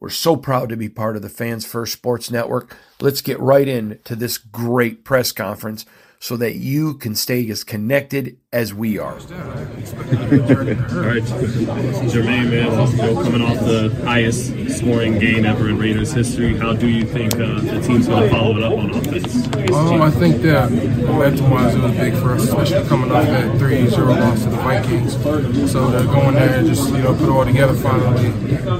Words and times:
We're 0.00 0.08
so 0.08 0.34
proud 0.34 0.70
to 0.70 0.78
be 0.78 0.88
part 0.88 1.16
of 1.16 1.20
the 1.20 1.28
Fans 1.28 1.66
First 1.66 1.92
Sports 1.92 2.30
Network. 2.30 2.74
Let's 3.02 3.20
get 3.20 3.38
right 3.38 3.68
into 3.68 4.16
this 4.16 4.38
great 4.38 5.04
press 5.04 5.30
conference 5.30 5.84
so 6.18 6.38
that 6.38 6.54
you 6.54 6.94
can 6.94 7.14
stay 7.14 7.48
as 7.50 7.64
connected 7.64 8.38
as 8.52 8.74
we 8.74 8.98
are. 8.98 9.12
All 9.12 9.18
right, 9.18 9.22
Jermaine, 12.10 12.50
man, 12.50 12.90
you 12.90 12.96
know, 12.96 13.22
coming 13.22 13.42
off 13.42 13.60
the 13.60 13.96
highest 14.04 14.76
scoring 14.76 15.20
game 15.20 15.44
ever 15.44 15.68
in 15.68 15.78
Raiders 15.78 16.12
history, 16.12 16.56
how 16.56 16.72
do 16.72 16.88
you 16.88 17.04
think 17.04 17.34
uh, 17.34 17.60
the 17.60 17.80
team's 17.80 18.08
going 18.08 18.24
to 18.24 18.28
follow 18.28 18.56
it 18.56 18.64
up 18.64 18.72
on 18.72 18.90
offense? 18.90 19.46
Um, 19.70 20.02
I 20.02 20.10
think 20.10 20.42
that 20.42 20.68
momentum-wise, 20.72 21.76
it 21.76 21.80
was 21.80 21.92
big 21.92 22.12
for 22.14 22.32
us, 22.32 22.42
especially 22.42 22.88
coming 22.88 23.12
off 23.12 23.24
that 23.24 23.56
3-0 23.56 24.18
loss 24.18 24.42
to 24.42 24.50
the 24.50 24.56
Vikings. 24.56 25.12
So 25.70 25.92
to 25.92 26.04
go 26.06 26.28
in 26.28 26.34
there 26.34 26.58
and 26.58 26.66
just 26.66 26.90
you 26.90 26.98
know 26.98 27.14
put 27.14 27.28
it 27.28 27.30
all 27.30 27.44
together 27.44 27.74
finally 27.74 28.30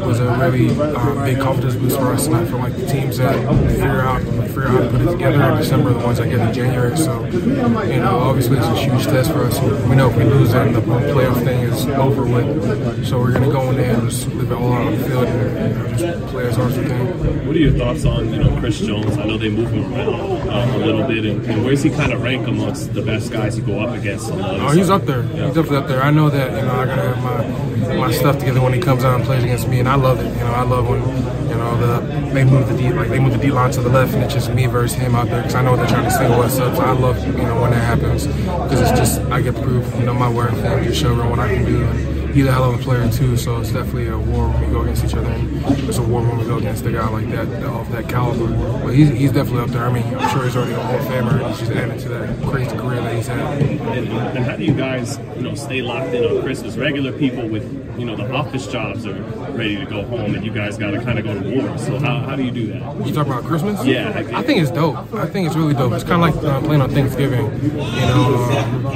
was 0.04 0.18
a 0.18 0.36
really 0.36 0.70
uh, 0.80 1.24
big 1.24 1.38
confidence 1.38 1.76
boost 1.76 1.96
for 1.96 2.12
us. 2.12 2.26
And 2.26 2.34
I 2.34 2.44
feel 2.44 2.58
like 2.58 2.76
the 2.76 2.86
teams 2.86 3.18
that 3.18 3.36
figure 3.68 4.00
out 4.00 4.20
figure 4.48 4.66
out 4.66 4.72
how 4.72 4.80
to 4.80 4.90
put 4.90 5.00
it 5.02 5.12
together 5.12 5.42
in 5.42 5.58
December 5.58 5.90
are 5.90 5.94
the 5.94 6.00
ones 6.00 6.18
that 6.18 6.28
get 6.28 6.40
in 6.40 6.52
January. 6.52 6.96
So 6.96 7.24
you 7.26 8.00
know, 8.00 8.18
obviously 8.18 8.58
it's 8.58 8.66
a 8.66 8.74
huge 8.74 9.04
test 9.04 9.30
for 9.30 9.44
us. 9.44 9.59
We 9.62 9.96
know 9.96 10.08
if 10.10 10.16
we 10.16 10.24
lose, 10.24 10.52
then 10.52 10.72
the 10.72 10.80
playoff 10.80 11.44
thing 11.44 11.60
is 11.60 11.86
over 11.86 12.24
with. 12.24 13.06
So 13.06 13.18
we're 13.18 13.32
going 13.32 13.44
to 13.44 13.50
go 13.50 13.70
in 13.70 13.76
there 13.76 13.94
and 13.94 14.10
just 14.10 14.26
leave 14.28 14.50
it 14.50 14.54
all 14.54 14.72
out 14.72 14.86
on 14.86 14.98
the 14.98 15.04
field 15.08 15.26
and 15.26 15.76
you 15.76 15.82
know, 15.82 15.96
just 15.96 16.26
play 16.28 16.46
as 16.46 16.56
hard 16.56 16.72
as 16.72 16.78
we 16.78 16.84
can. 16.86 17.46
What 17.46 17.56
are 17.56 17.58
your 17.58 17.72
thoughts 17.72 18.04
on 18.04 18.32
you 18.32 18.42
know 18.42 18.56
Chris 18.60 18.80
Jones? 18.80 19.18
I 19.18 19.24
know 19.26 19.36
they 19.36 19.48
move 19.50 19.70
him 19.70 19.92
around 19.92 20.48
uh, 20.48 20.76
a 20.76 20.78
little 20.78 21.06
bit, 21.06 21.24
and, 21.24 21.44
and 21.46 21.64
where's 21.64 21.82
he 21.82 21.90
kind 21.90 22.12
of 22.12 22.22
rank 22.22 22.46
amongst 22.46 22.94
the 22.94 23.02
best 23.02 23.32
guys 23.32 23.56
you 23.58 23.64
go 23.64 23.80
up 23.80 23.94
against? 23.96 24.30
On 24.30 24.38
the 24.38 24.44
other 24.44 24.62
Oh, 24.64 24.70
he's 24.70 24.90
up 24.90 25.04
there. 25.06 25.22
He's 25.22 25.54
definitely 25.54 25.76
up 25.76 25.88
there. 25.88 26.02
I 26.02 26.10
know 26.10 26.30
that 26.30 26.52
you 26.52 26.66
know 26.66 26.72
I 26.74 26.86
gotta 26.86 27.14
have 27.14 27.22
my 27.22 27.96
my 27.96 28.12
stuff 28.12 28.38
together 28.38 28.60
when 28.60 28.72
he 28.72 28.80
comes 28.80 29.04
out 29.04 29.16
and 29.16 29.24
plays 29.24 29.42
against 29.42 29.68
me, 29.68 29.80
and 29.80 29.88
I 29.88 29.96
love 29.96 30.20
it. 30.20 30.28
You 30.28 30.44
know, 30.44 30.52
I 30.52 30.62
love 30.62 30.88
when 30.88 31.02
you 31.50 31.56
know 31.56 31.76
the 31.76 32.32
they 32.32 32.44
move 32.44 32.68
the 32.68 32.76
D 32.76 32.92
like 32.92 33.08
they 33.08 33.18
move 33.18 33.32
the 33.32 33.38
D 33.38 33.50
line 33.50 33.72
to 33.72 33.82
the 33.82 33.88
left, 33.88 34.14
and 34.14 34.22
it's 34.22 34.32
just 34.32 34.50
me 34.50 34.66
versus 34.66 34.96
him 34.96 35.14
out 35.14 35.28
there 35.28 35.42
because 35.42 35.56
I 35.56 35.62
know 35.62 35.76
they're 35.76 35.86
trying 35.86 36.04
to 36.04 36.10
single 36.10 36.40
us 36.40 36.58
up. 36.58 36.76
So 36.76 36.82
I 36.82 36.92
love 36.92 37.24
you 37.26 37.32
know 37.32 37.60
when 37.60 37.72
that 37.72 37.84
happens 37.84 38.26
because 38.26 38.80
it's 38.80 38.98
just 38.98 39.20
I 39.32 39.42
get 39.42 39.56
proof. 39.56 39.84
You 39.96 40.06
know, 40.06 40.14
my 40.14 40.30
worth 40.30 40.54
and 40.54 40.84
just 40.84 41.00
show 41.00 41.10
everyone 41.10 41.30
what 41.30 41.40
I 41.40 41.54
can 41.54 41.64
do. 41.64 41.82
And 41.82 42.19
he's 42.32 42.46
a 42.46 42.52
hell 42.52 42.72
of 42.72 42.80
a 42.80 42.82
player 42.82 43.10
too, 43.10 43.36
so 43.36 43.60
it's 43.60 43.72
definitely 43.72 44.08
a 44.08 44.18
war 44.18 44.48
when 44.48 44.66
we 44.66 44.72
go 44.72 44.82
against 44.82 45.04
each 45.04 45.14
other. 45.14 45.30
And 45.30 45.64
it's 45.88 45.98
a 45.98 46.02
war 46.02 46.22
when 46.22 46.38
we 46.38 46.44
go 46.44 46.58
against 46.58 46.84
a 46.86 46.92
guy 46.92 47.08
like 47.08 47.28
that 47.30 47.48
of 47.64 47.90
that 47.92 48.08
caliber. 48.08 48.48
But 48.84 48.94
he's 48.94 49.08
he's 49.10 49.32
definitely 49.32 49.62
up 49.62 49.70
there. 49.70 49.84
I 49.84 49.92
mean, 49.92 50.04
I'm 50.14 50.28
sure 50.30 50.44
he's 50.44 50.56
already 50.56 50.72
a 50.72 50.80
Hall 50.80 50.96
of 50.96 51.04
Famer, 51.06 51.48
he's 51.48 51.58
just 51.60 51.72
adding 51.72 51.98
to 52.00 52.08
that 52.08 52.42
crazy 52.46 52.76
career 52.76 53.00
that 53.00 53.14
he's 53.14 53.26
had. 53.26 53.62
And, 53.62 54.08
and 54.08 54.44
how 54.44 54.56
do 54.56 54.64
you 54.64 54.74
guys, 54.74 55.18
you 55.36 55.42
know, 55.42 55.54
stay 55.54 55.82
locked 55.82 56.14
in 56.14 56.24
on 56.24 56.42
Christmas? 56.42 56.76
Regular 56.76 57.12
people 57.12 57.48
with, 57.48 57.64
you 57.98 58.04
know, 58.04 58.16
the 58.16 58.30
office 58.32 58.66
jobs 58.66 59.06
are 59.06 59.20
ready 59.52 59.76
to 59.76 59.84
go 59.84 60.04
home, 60.04 60.34
and 60.34 60.44
you 60.44 60.52
guys 60.52 60.78
got 60.78 60.90
to 60.92 61.00
kind 61.02 61.18
of 61.18 61.24
go 61.24 61.34
to 61.40 61.56
war. 61.56 61.78
So 61.78 61.98
how, 61.98 62.20
how 62.20 62.36
do 62.36 62.42
you 62.42 62.50
do 62.50 62.66
that? 62.68 63.06
You 63.06 63.12
talk 63.12 63.26
about 63.26 63.44
Christmas? 63.44 63.84
Yeah. 63.84 64.12
I 64.34 64.42
think 64.42 64.60
it's 64.60 64.70
dope. 64.70 65.12
I 65.14 65.26
think 65.26 65.46
it's 65.46 65.56
really 65.56 65.74
dope. 65.74 65.92
It's 65.92 66.04
kind 66.04 66.22
of 66.22 66.34
like 66.34 66.44
uh, 66.44 66.60
playing 66.60 66.82
on 66.82 66.90
Thanksgiving. 66.90 67.46
You 67.62 67.70
know, 67.72 68.34
um, 68.50 68.86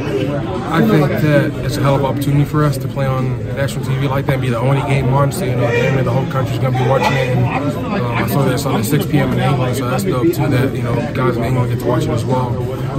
I 0.72 0.86
think 0.86 1.08
that 1.08 1.52
it's 1.64 1.76
a 1.76 1.80
hell 1.80 1.96
of 1.96 2.00
an 2.00 2.06
opportunity 2.06 2.44
for 2.44 2.64
us 2.64 2.78
to 2.78 2.88
play 2.88 3.06
on 3.06 3.23
national 3.54 3.84
TV 3.84 4.08
like 4.08 4.26
that 4.26 4.40
be 4.40 4.48
the 4.48 4.58
only 4.58 4.80
game 4.82 5.12
on. 5.12 5.32
So, 5.32 5.44
you 5.44 5.54
know, 5.56 5.70
damn 5.70 5.94
near 5.94 6.04
the 6.04 6.10
whole 6.10 6.26
country's 6.30 6.58
to 6.58 6.70
be 6.70 6.88
watching 6.88 7.12
it. 7.12 7.36
And 7.36 7.44
uh, 7.44 8.08
I 8.12 8.26
saw 8.28 8.44
this 8.44 8.66
on 8.66 8.80
at 8.80 8.84
6 8.84 9.06
p.m. 9.06 9.32
in 9.32 9.40
England, 9.40 9.76
so 9.76 9.88
that's 9.88 10.04
dope 10.04 10.32
too 10.32 10.48
that, 10.48 10.74
you 10.74 10.82
know, 10.82 10.94
guys 11.14 11.36
in 11.36 11.44
England 11.44 11.70
get 11.70 11.80
to 11.80 11.86
watch 11.86 12.04
it 12.04 12.10
as 12.10 12.24
well. 12.24 12.50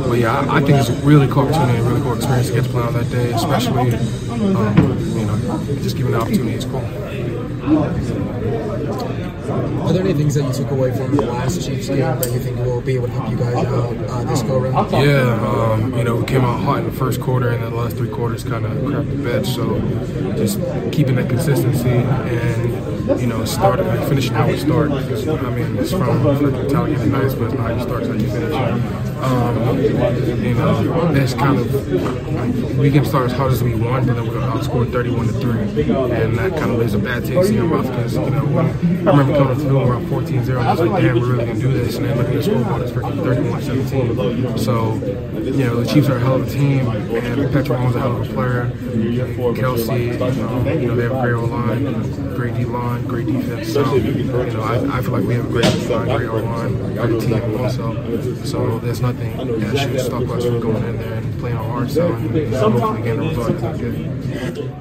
But 0.07 0.19
yeah, 0.19 0.39
I, 0.39 0.57
I 0.57 0.59
think 0.61 0.77
it's 0.79 0.89
a 0.89 0.93
really 1.05 1.27
cool 1.27 1.43
opportunity, 1.47 1.79
a 1.79 1.83
really 1.83 2.01
cool 2.01 2.15
experience 2.15 2.47
to 2.47 2.53
get 2.53 2.63
to 2.65 2.69
play 2.69 2.83
on 2.83 2.93
that 2.93 3.09
day, 3.09 3.31
especially, 3.31 3.95
um, 4.29 5.17
you 5.17 5.25
know, 5.25 5.37
just 5.81 5.97
given 5.97 6.11
the 6.11 6.19
opportunity. 6.19 6.55
It's 6.55 6.65
cool. 6.65 6.81
Are 9.49 9.93
there 9.93 10.03
any 10.03 10.13
things 10.13 10.33
that 10.35 10.45
you 10.45 10.53
took 10.53 10.71
away 10.71 10.91
from 10.95 11.15
the 11.15 11.25
last 11.25 11.65
Chiefs 11.65 11.87
game 11.87 11.99
that 11.99 12.31
you 12.31 12.39
think 12.39 12.57
will 12.57 12.81
be 12.81 12.95
able 12.95 13.07
to 13.07 13.13
help 13.13 13.29
you 13.29 13.37
guys 13.37 13.55
out 13.65 13.97
uh, 13.97 14.23
this 14.23 14.41
go 14.41 14.57
around? 14.57 14.91
Yeah, 14.91 15.39
um, 15.45 15.95
you 15.97 16.03
know, 16.03 16.15
we 16.17 16.25
came 16.25 16.43
out 16.43 16.59
hot 16.61 16.79
in 16.79 16.85
the 16.85 16.91
first 16.91 17.21
quarter, 17.21 17.49
and 17.49 17.61
the 17.63 17.69
last 17.69 17.95
three 17.97 18.09
quarters 18.09 18.43
kind 18.43 18.65
of 18.65 18.71
crapped 18.71 19.09
the 19.09 19.23
bed. 19.23 19.45
So 19.45 19.79
just 20.35 20.59
keeping 20.91 21.15
that 21.15 21.29
consistency 21.29 21.89
and 21.89 23.19
you 23.19 23.27
know, 23.27 23.45
start 23.45 23.79
like 23.79 24.07
finishing 24.09 24.33
how 24.33 24.47
we 24.47 24.57
start. 24.57 24.91
I 24.91 25.49
mean, 25.51 25.77
it's 25.77 25.91
from 25.91 26.23
freaking 26.23 26.65
Italian 26.65 27.11
nice, 27.11 27.35
but 27.35 27.45
it's 27.45 27.53
not 27.53 27.69
how 27.69 27.75
you 27.75 27.81
start, 27.83 28.03
it's 28.03 28.09
how 28.09 28.17
you 28.17 28.29
finish. 28.29 29.14
Um, 29.21 29.79
you 29.79 30.53
know, 30.53 31.13
that's 31.13 31.33
kind 31.33 31.57
of 31.57 31.73
like, 32.33 32.77
we 32.77 32.91
can 32.91 33.05
start 33.05 33.31
as 33.31 33.37
hard 33.37 33.51
as 33.53 33.63
we 33.63 33.73
want, 33.73 34.05
but 34.05 34.15
then 34.15 34.27
we're 34.27 34.33
gonna 34.33 34.51
outscore 34.51 34.91
31 34.91 35.27
to 35.27 35.33
three, 35.33 35.59
and 35.61 36.37
that 36.37 36.51
kind 36.57 36.71
of 36.71 36.79
leaves 36.79 36.93
a 36.93 36.99
bad 36.99 37.23
taste 37.25 37.49
in 37.49 37.55
your 37.55 37.65
mouth 37.65 37.87
because 37.87 38.13
you 38.15 38.29
know 38.29 38.45
when 38.45 38.65
I 38.65 39.11
remember 39.11 39.33
coming 39.37 39.57
to 39.57 39.63
through 39.63 39.79
around 39.79 40.05
14-0, 40.07 40.49
and 40.49 40.57
I 40.59 40.71
was 40.71 40.79
like, 40.81 41.01
damn, 41.01 41.19
we're 41.19 41.33
really 41.33 41.45
gonna 41.45 41.59
do 41.59 41.71
this, 41.71 41.95
and 41.95 42.05
then 42.05 42.17
looking 42.17 42.33
at 42.33 42.37
the 42.37 42.43
scoreboard, 42.43 42.81
it's 42.81 42.91
freaking 42.91 43.23
31-17. 43.23 44.59
So, 44.59 44.95
you 45.43 45.63
know, 45.65 45.81
the 45.81 45.89
Chiefs 45.89 46.09
are 46.09 46.17
a 46.17 46.19
hell 46.19 46.35
of 46.35 46.47
a 46.47 46.51
team, 46.51 46.87
and 46.87 47.51
Patrick 47.53 47.79
Mahomes 47.79 47.95
a 47.95 47.99
hell 47.99 48.21
of 48.21 48.29
a 48.29 48.33
player. 48.33 48.71
Kelce, 49.55 50.19
um, 50.21 50.67
you 50.81 50.87
know, 50.87 50.95
they 50.95 51.03
have 51.03 51.13
a 51.13 51.21
great 51.21 51.33
O 51.33 51.45
line, 51.45 52.35
great 52.35 52.55
D 52.55 52.65
line, 52.65 53.05
great 53.07 53.27
defense. 53.27 53.71
So, 53.71 53.95
you 53.95 54.23
know, 54.25 54.61
I, 54.61 54.97
I 54.97 55.01
feel 55.01 55.11
like 55.11 55.23
we 55.23 55.35
have 55.35 55.45
a 55.45 55.49
great 55.49 55.71
D 55.73 55.87
line, 55.87 56.17
great 56.17 56.29
O 56.29 56.37
line, 56.37 56.95
great 56.95 57.21
team 57.21 57.59
also. 57.59 58.43
So 58.43 58.79
there's 58.79 59.01
nothing 59.05 59.59
that 59.59 59.77
should 59.77 59.99
stop 59.99 60.23
us 60.29 60.45
from 60.45 60.59
going 60.59 60.83
in 60.83 60.97
there 60.97 61.13
and 61.13 61.39
playing 61.39 61.57
our 61.57 61.63
hearts 61.63 61.97
out 61.97 62.11
and 62.11 62.35
you 62.35 62.57
hopefully 62.57 63.01
getting 63.03 63.19
a 63.19 63.29
result. 63.29 63.57
That's 63.59 63.79
good. 63.79 63.95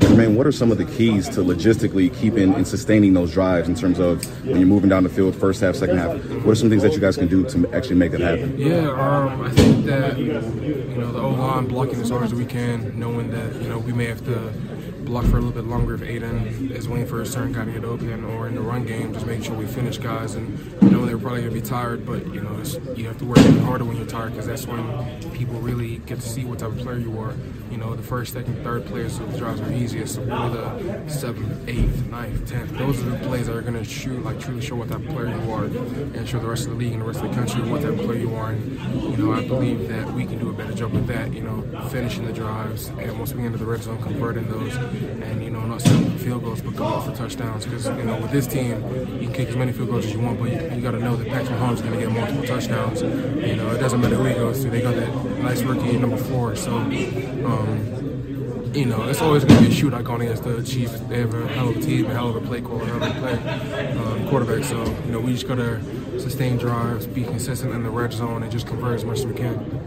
Jermaine, 0.00 0.34
what 0.36 0.46
are 0.46 0.52
some 0.52 0.72
of 0.72 0.78
the 0.78 0.84
keys 0.84 1.28
to 1.30 1.40
logistically 1.40 2.14
keeping 2.16 2.54
and 2.54 2.66
sustaining 2.66 3.12
those 3.12 3.32
drives 3.32 3.68
in 3.68 3.74
terms 3.74 3.98
of 3.98 4.24
when 4.46 4.56
you're 4.56 4.66
moving 4.66 4.88
down 4.88 5.02
the 5.02 5.08
field, 5.08 5.34
first 5.36 5.60
half, 5.60 5.76
second 5.76 5.98
half? 5.98 6.16
What 6.44 6.52
are 6.52 6.54
some 6.54 6.70
things 6.70 6.82
that 6.82 6.92
you 6.92 7.00
guys 7.00 7.16
can 7.16 7.28
do 7.28 7.44
to 7.44 7.68
actually 7.74 7.96
make 7.96 8.12
that 8.12 8.20
happen? 8.20 8.58
Yeah, 8.58 8.88
um, 8.90 9.42
I 9.42 9.50
think 9.50 9.84
that 9.86 10.18
you 10.18 10.32
know 10.32 11.12
the 11.12 11.20
O 11.20 11.30
line 11.30 11.66
blocking 11.66 12.00
as 12.00 12.10
hard 12.10 12.24
as 12.24 12.34
we 12.34 12.46
can, 12.46 12.98
knowing 12.98 13.30
that 13.30 13.60
you 13.60 13.68
know 13.68 13.78
we 13.78 13.92
may 13.92 14.06
have 14.06 14.24
to 14.24 14.52
block 15.04 15.25
for 15.26 15.37
a 15.37 15.41
little 15.41 15.50
bit 15.50 15.65
longer 15.65 15.94
if 15.94 16.03
Aidan 16.03 16.70
is 16.72 16.88
waiting 16.88 17.06
for 17.06 17.20
his 17.20 17.34
turn, 17.34 17.54
kind 17.54 17.69
of 17.69 17.75
get 17.75 17.84
open, 17.84 18.25
or 18.25 18.48
in 18.48 18.54
the 18.54 18.60
run 18.60 18.84
game, 18.84 19.12
just 19.12 19.26
make 19.26 19.44
sure 19.44 19.54
we 19.54 19.66
finish 19.66 19.98
guys. 19.98 20.34
And 20.34 20.59
you 20.82 20.91
know 20.91 21.04
they're 21.04 21.19
probably 21.19 21.42
gonna 21.42 21.53
be 21.53 21.60
tired, 21.60 22.06
but 22.06 22.26
you 22.32 22.41
know 22.41 22.62
you 22.94 23.06
have 23.06 23.19
to 23.19 23.25
work 23.25 23.38
harder 23.38 23.84
when 23.84 23.97
you're 23.97 24.06
tired 24.06 24.32
because 24.32 24.47
that's 24.47 24.66
when 24.66 25.32
people 25.32 25.60
really 25.60 25.98
get 25.98 26.20
to 26.20 26.28
see 26.28 26.44
what 26.44 26.59
type 26.59 26.70
of 26.70 26.78
player 26.78 26.98
you 26.98 27.19
are. 27.19 27.34
You 27.70 27.78
know, 27.81 27.94
the 27.97 28.03
first, 28.03 28.34
second, 28.34 28.62
third 28.62 28.87
players, 28.87 29.16
so 29.16 29.26
the 29.26 29.37
drives 29.37 29.60
are 29.60 29.72
easiest. 29.72 30.15
So 30.15 30.22
really 30.22 30.51
the 30.51 31.09
seventh, 31.09 31.68
eighth, 31.68 32.06
ninth, 32.06 32.48
tenth, 32.48 32.71
those 32.78 33.01
are 33.01 33.10
the 33.10 33.18
plays 33.27 33.47
that 33.47 33.56
are 33.56 33.62
gonna 33.62 33.84
shoot 33.84 34.22
like 34.24 34.39
truly 34.39 34.60
show 34.60 34.77
what 34.77 34.89
type 34.89 35.01
of 35.01 35.09
player 35.09 35.28
you 35.28 35.53
are, 35.53 35.65
and 35.65 36.28
show 36.28 36.39
the 36.39 36.48
rest 36.48 36.65
of 36.65 36.71
the 36.71 36.77
league 36.77 36.92
and 36.92 37.03
the 37.03 37.06
rest 37.06 37.21
of 37.21 37.28
the 37.28 37.34
country 37.34 37.62
what 37.68 37.83
type 37.83 37.92
of 37.92 38.01
player 38.01 38.18
you 38.18 38.34
are. 38.34 38.51
And 38.51 38.78
you 39.03 39.16
know, 39.16 39.33
I 39.33 39.47
believe 39.47 39.89
that 39.89 40.12
we 40.12 40.24
can 40.24 40.39
do 40.39 40.51
a 40.51 40.53
better 40.53 40.72
job 40.74 40.92
with 40.92 41.06
that. 41.09 41.33
You 41.33 41.42
know, 41.42 41.89
finishing 41.89 42.27
the 42.27 42.33
drives, 42.33 42.89
and 42.89 43.18
once 43.18 43.33
we 43.33 43.42
get 43.42 43.47
into 43.47 43.59
the 43.59 43.66
red 43.66 43.83
zone, 43.83 44.01
converting 44.03 44.48
those, 44.48 44.77
and 45.22 45.42
you 45.42 45.50
know, 45.50 45.60
not 45.60 45.80
settling 45.80 46.12
for 46.12 46.18
field 46.18 46.44
goals, 46.44 46.62
but 46.62 46.76
going 46.76 47.02
for 47.02 47.16
touchdowns. 47.16 47.64
Because 47.64 47.86
you 47.86 48.04
know, 48.04 48.20
with 48.20 48.30
this 48.30 48.46
team, 48.46 48.82
you 49.20 49.26
can 49.26 49.32
kick 49.32 49.48
as 49.48 49.56
many 49.56 49.72
field 49.72 49.91
goals 49.91 50.06
as 50.06 50.12
you 50.12 50.20
want, 50.20 50.38
but 50.38 50.50
you, 50.50 50.76
you 50.76 50.82
got 50.82 50.92
to 50.92 51.00
know 51.00 51.16
that 51.16 51.28
Patrick 51.28 51.58
Mahomes 51.58 51.74
is 51.74 51.82
going 51.82 51.94
to 51.94 52.00
get 52.00 52.12
multiple 52.12 52.44
touchdowns. 52.44 53.02
You 53.02 53.56
know, 53.56 53.70
it 53.70 53.78
doesn't 53.78 54.00
matter 54.00 54.16
who 54.16 54.24
he 54.24 54.34
goes 54.34 54.62
to; 54.62 54.70
they 54.70 54.80
got 54.80 54.94
that 54.94 55.12
nice 55.41 55.62
rookie 55.62 55.96
number 55.96 56.16
four. 56.16 56.56
So. 56.56 56.76
Um, 56.76 57.94
you 58.74 58.86
know, 58.86 59.08
it's 59.08 59.22
always 59.22 59.44
going 59.44 59.62
to 59.62 59.68
be 59.68 59.72
a 59.72 59.80
shootout 59.80 60.02
going 60.02 60.22
against 60.22 60.42
the 60.42 60.60
Chiefs. 60.62 60.98
They 61.02 61.20
have 61.20 61.32
a 61.32 61.46
hell 61.46 61.68
of 61.68 61.76
a 61.76 61.80
team, 61.80 62.06
a 62.06 62.12
hell 62.12 62.28
of 62.28 62.36
a 62.36 62.41
play 62.41 62.60
caller, 62.60 62.82
a 62.82 62.86
hell 62.86 63.04
of 63.04 63.16
a 63.16 63.20
play 63.20 63.92
um, 63.92 64.28
quarterback. 64.28 64.64
So, 64.64 64.82
you 65.06 65.12
know, 65.12 65.20
we 65.20 65.32
just 65.32 65.46
got 65.46 65.56
to 65.56 66.18
sustain 66.18 66.56
drives, 66.56 67.06
be 67.06 67.22
consistent 67.22 67.72
in 67.72 67.84
the 67.84 67.91
red 67.91 68.12
zone, 68.12 68.42
and 68.42 68.50
just 68.50 68.66
convert 68.66 68.96
as 68.96 69.04
much 69.04 69.20
as 69.20 69.26
we 69.26 69.34
can. 69.34 69.84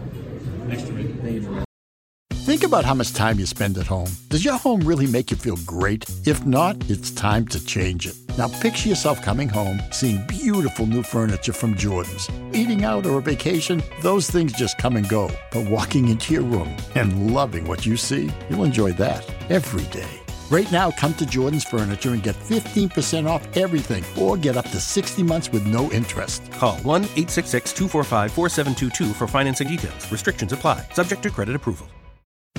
Think 2.48 2.64
about 2.64 2.86
how 2.86 2.94
much 2.94 3.12
time 3.12 3.38
you 3.38 3.44
spend 3.44 3.76
at 3.76 3.86
home. 3.86 4.10
Does 4.30 4.42
your 4.42 4.56
home 4.56 4.80
really 4.80 5.06
make 5.06 5.30
you 5.30 5.36
feel 5.36 5.58
great? 5.66 6.06
If 6.24 6.46
not, 6.46 6.78
it's 6.88 7.10
time 7.10 7.44
to 7.48 7.62
change 7.66 8.06
it. 8.06 8.16
Now 8.38 8.48
picture 8.48 8.88
yourself 8.88 9.20
coming 9.20 9.50
home, 9.50 9.82
seeing 9.92 10.26
beautiful 10.26 10.86
new 10.86 11.02
furniture 11.02 11.52
from 11.52 11.76
Jordan's. 11.76 12.30
Eating 12.54 12.84
out 12.84 13.04
or 13.04 13.18
a 13.18 13.20
vacation, 13.20 13.82
those 14.00 14.30
things 14.30 14.54
just 14.54 14.78
come 14.78 14.96
and 14.96 15.06
go. 15.10 15.30
But 15.52 15.68
walking 15.68 16.08
into 16.08 16.32
your 16.32 16.42
room 16.42 16.74
and 16.94 17.34
loving 17.34 17.68
what 17.68 17.84
you 17.84 17.98
see, 17.98 18.32
you'll 18.48 18.64
enjoy 18.64 18.92
that 18.92 19.30
every 19.50 19.84
day. 19.92 20.18
Right 20.48 20.72
now, 20.72 20.90
come 20.90 21.12
to 21.16 21.26
Jordan's 21.26 21.64
Furniture 21.64 22.14
and 22.14 22.22
get 22.22 22.34
15% 22.34 23.28
off 23.28 23.46
everything 23.58 24.02
or 24.18 24.38
get 24.38 24.56
up 24.56 24.70
to 24.70 24.80
60 24.80 25.22
months 25.22 25.52
with 25.52 25.66
no 25.66 25.90
interest. 25.90 26.50
Call 26.52 26.78
1 26.78 27.02
866 27.02 27.74
245 27.74 28.32
4722 28.32 29.12
for 29.12 29.26
financing 29.26 29.68
details. 29.68 30.10
Restrictions 30.10 30.54
apply, 30.54 30.86
subject 30.94 31.22
to 31.24 31.30
credit 31.30 31.54
approval. 31.54 31.88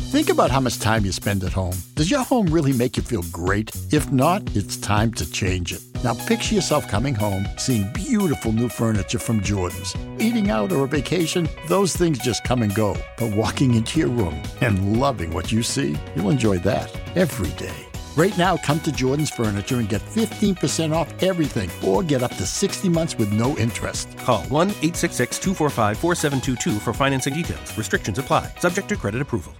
Think 0.09 0.29
about 0.29 0.49
how 0.49 0.59
much 0.59 0.79
time 0.79 1.05
you 1.05 1.11
spend 1.11 1.43
at 1.43 1.53
home. 1.53 1.77
Does 1.93 2.09
your 2.09 2.23
home 2.23 2.47
really 2.47 2.73
make 2.73 2.97
you 2.97 3.03
feel 3.03 3.21
great? 3.31 3.69
If 3.91 4.11
not, 4.11 4.41
it's 4.55 4.75
time 4.75 5.13
to 5.13 5.31
change 5.31 5.71
it. 5.71 5.81
Now 6.03 6.15
picture 6.15 6.55
yourself 6.55 6.87
coming 6.87 7.13
home, 7.13 7.47
seeing 7.57 7.93
beautiful 7.93 8.51
new 8.51 8.69
furniture 8.69 9.19
from 9.19 9.39
Jordan's. 9.43 9.95
Eating 10.17 10.49
out 10.49 10.71
or 10.71 10.85
a 10.85 10.87
vacation, 10.87 11.47
those 11.67 11.95
things 11.95 12.17
just 12.17 12.43
come 12.43 12.63
and 12.63 12.73
go. 12.73 12.97
But 13.17 13.35
walking 13.35 13.75
into 13.75 13.99
your 13.99 14.09
room 14.09 14.41
and 14.61 14.99
loving 14.99 15.31
what 15.31 15.51
you 15.51 15.61
see, 15.61 15.95
you'll 16.15 16.31
enjoy 16.31 16.57
that 16.57 16.91
every 17.15 17.51
day. 17.51 17.85
Right 18.15 18.35
now, 18.35 18.57
come 18.57 18.79
to 18.79 18.91
Jordan's 18.91 19.29
Furniture 19.29 19.77
and 19.77 19.87
get 19.87 20.01
15% 20.01 20.91
off 20.91 21.21
everything 21.21 21.69
or 21.87 22.01
get 22.01 22.23
up 22.23 22.33
to 22.37 22.47
60 22.47 22.89
months 22.89 23.15
with 23.15 23.31
no 23.31 23.55
interest. 23.59 24.17
Call 24.17 24.41
1 24.45 24.69
866 24.69 25.37
245 25.37 25.99
4722 25.99 26.79
for 26.79 26.93
financing 26.93 27.35
details. 27.35 27.77
Restrictions 27.77 28.17
apply, 28.17 28.51
subject 28.57 28.89
to 28.89 28.95
credit 28.95 29.21
approval. 29.21 29.53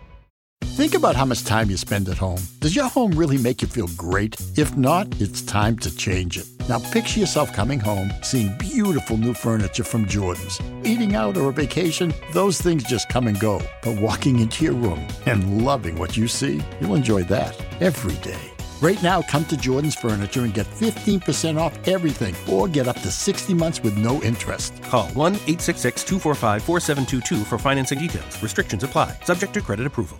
Think 0.79 0.95
about 0.95 1.17
how 1.17 1.25
much 1.25 1.43
time 1.43 1.69
you 1.69 1.75
spend 1.75 2.07
at 2.07 2.17
home. 2.17 2.41
Does 2.61 2.73
your 2.73 2.87
home 2.87 3.11
really 3.11 3.37
make 3.37 3.61
you 3.61 3.67
feel 3.67 3.89
great? 3.97 4.37
If 4.55 4.77
not, 4.77 5.09
it's 5.19 5.41
time 5.41 5.75
to 5.79 5.93
change 5.97 6.37
it. 6.37 6.47
Now 6.69 6.79
picture 6.79 7.19
yourself 7.19 7.51
coming 7.51 7.81
home, 7.81 8.13
seeing 8.23 8.57
beautiful 8.57 9.17
new 9.17 9.33
furniture 9.33 9.83
from 9.83 10.05
Jordan's. 10.05 10.61
Eating 10.85 11.15
out 11.15 11.35
or 11.35 11.49
a 11.49 11.51
vacation, 11.51 12.13
those 12.31 12.61
things 12.61 12.85
just 12.85 13.09
come 13.09 13.27
and 13.27 13.37
go. 13.41 13.61
But 13.83 13.99
walking 13.99 14.39
into 14.39 14.63
your 14.63 14.73
room 14.73 15.05
and 15.25 15.65
loving 15.65 15.99
what 15.99 16.15
you 16.15 16.29
see, 16.29 16.63
you'll 16.79 16.95
enjoy 16.95 17.23
that 17.23 17.61
every 17.81 18.15
day. 18.23 18.39
Right 18.79 19.03
now, 19.03 19.21
come 19.21 19.43
to 19.47 19.57
Jordan's 19.57 19.95
Furniture 19.95 20.45
and 20.45 20.53
get 20.53 20.65
15% 20.65 21.59
off 21.59 21.77
everything 21.89 22.33
or 22.49 22.69
get 22.69 22.87
up 22.87 23.01
to 23.01 23.11
60 23.11 23.53
months 23.53 23.83
with 23.83 23.97
no 23.97 24.21
interest. 24.21 24.81
Call 24.83 25.09
1 25.09 25.33
866 25.33 26.05
245 26.05 26.63
4722 26.63 27.43
for 27.43 27.57
financing 27.57 27.99
details. 27.99 28.41
Restrictions 28.41 28.85
apply, 28.85 29.17
subject 29.25 29.53
to 29.55 29.61
credit 29.61 29.85
approval. 29.85 30.19